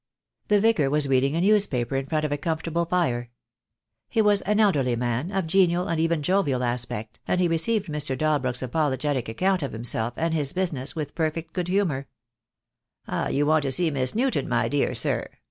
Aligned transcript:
The 0.47 0.59
Vicar 0.59 0.89
was 0.89 1.07
reading 1.07 1.35
a 1.35 1.41
newspaper 1.41 1.95
in 1.95 2.07
front 2.07 2.25
of 2.25 2.31
a 2.31 2.37
comfortable 2.39 2.85
fire. 2.85 3.29
He 4.09 4.19
was 4.19 4.41
an 4.41 4.59
elderly 4.59 4.95
man, 4.95 5.31
of 5.31 5.45
genial 5.45 5.87
and 5.87 5.99
even 5.99 6.23
jovial 6.23 6.63
aspect, 6.63 7.19
and 7.27 7.39
he 7.39 7.47
received 7.47 7.85
Mr. 7.87 8.17
Dalbrook's 8.17 8.61
apolo 8.63 8.97
getic 8.97 9.29
account 9.29 9.61
of 9.61 9.73
himself 9.73 10.15
and 10.17 10.33
his 10.33 10.53
business 10.53 10.95
with 10.95 11.13
perfect 11.13 11.53
good 11.53 11.67
humour. 11.67 12.07
THE 13.05 13.11
DAY 13.11 13.15
WILL 13.15 13.21
COME. 13.25 13.31
247 13.33 13.37
"You 13.37 13.45
want 13.45 13.61
to 13.61 13.71
see 13.71 13.91
Miss 13.91 14.15
Newton, 14.15 14.49
my 14.49 14.67
dear 14.67 14.95
sir. 14.95 15.29